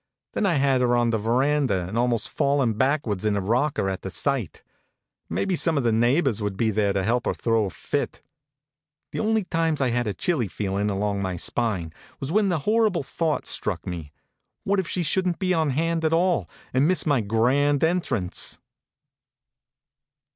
Then 0.33 0.47
I 0.47 0.55
had 0.55 0.81
her 0.81 0.95
on 0.95 1.11
the 1.11 1.19
veranda 1.19 1.87
and 1.87 1.95
almost 1.95 2.27
fallin 2.31 2.73
back 2.73 3.05
wards 3.05 3.23
in 3.23 3.35
her 3.35 3.39
rocker 3.39 3.87
at 3.87 4.01
the 4.01 4.09
sight. 4.09 4.63
Maybe 5.29 5.53
HONK, 5.53 5.53
HONK! 5.59 5.63
some 5.63 5.77
of 5.77 5.83
the 5.83 5.91
neighbors 5.91 6.41
would 6.41 6.57
be 6.57 6.71
there 6.71 6.91
to 6.91 7.03
help 7.03 7.27
her 7.27 7.35
throw 7.35 7.65
a 7.65 7.69
fit. 7.69 8.23
The 9.11 9.19
only 9.19 9.43
times 9.43 9.79
I 9.79 9.91
had 9.91 10.07
a 10.07 10.15
chilly 10.15 10.47
feelin 10.47 10.89
along 10.89 11.21
my 11.21 11.35
spine 11.35 11.93
was 12.19 12.31
when 12.31 12.49
the 12.49 12.61
horrible 12.65 13.03
thought 13.03 13.45
struck 13.45 13.85
me, 13.85 14.11
what 14.63 14.79
if 14.79 14.87
she 14.87 15.03
shouldn 15.03 15.33
t 15.33 15.37
be 15.37 15.53
on 15.53 15.69
hand 15.69 16.03
at 16.03 16.13
all, 16.13 16.49
and 16.73 16.87
miss 16.87 17.05
my 17.05 17.21
grand 17.21 17.83
en 17.83 18.01
trance 18.01 18.57